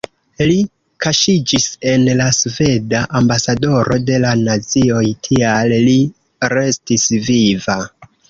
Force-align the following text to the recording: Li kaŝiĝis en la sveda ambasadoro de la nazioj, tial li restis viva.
Li 0.51 0.61
kaŝiĝis 1.05 1.67
en 1.89 2.05
la 2.21 2.25
sveda 2.37 3.01
ambasadoro 3.19 3.99
de 4.07 4.17
la 4.25 4.31
nazioj, 4.47 5.05
tial 5.29 5.77
li 5.89 5.95
restis 6.57 7.07
viva. 7.29 7.77